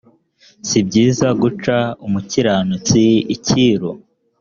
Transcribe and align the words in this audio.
si 0.67 0.79
byiza 0.87 1.27
guca 1.41 1.77
umukiranutsi 2.05 3.03
icyiru 3.35 3.89